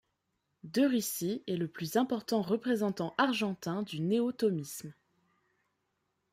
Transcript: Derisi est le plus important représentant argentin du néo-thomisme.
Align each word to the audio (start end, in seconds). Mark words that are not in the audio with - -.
Derisi 0.63 1.43
est 1.45 1.57
le 1.57 1.67
plus 1.67 1.95
important 1.95 2.41
représentant 2.41 3.13
argentin 3.19 3.83
du 3.83 3.99
néo-thomisme. 3.99 4.95